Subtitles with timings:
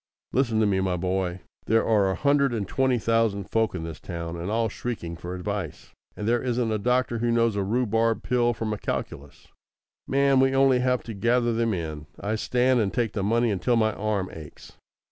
[0.33, 1.41] Listen to me, my boy!
[1.67, 5.91] There are a hundred and twenty thousand folk in this town, all shrieking for advice,
[6.17, 9.49] and there isn't a doctor who knows a rhubarb pill from a calculus.
[10.07, 12.07] Man, we only have to gather them in.
[12.19, 14.71] I stand and take the money until my arm aches."